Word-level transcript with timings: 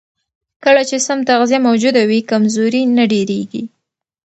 کله 0.63 0.81
چې 0.89 0.97
سم 1.05 1.19
تغذیه 1.29 1.59
موجوده 1.67 2.01
وي، 2.09 2.19
کمزوري 2.31 2.81
نه 2.97 3.03
ډېرېږي. 3.11 3.63